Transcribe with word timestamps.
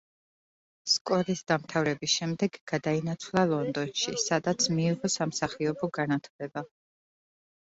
სკოლის 0.93 1.43
დამთავრების 1.51 2.13
შემდეგ 2.21 2.57
გადაინაცვლა 2.71 3.43
ლონდონში, 3.51 4.15
სადაც 4.25 4.67
მიიღო 4.79 5.11
სამსახიობო 5.19 5.91
განათლება. 6.01 6.67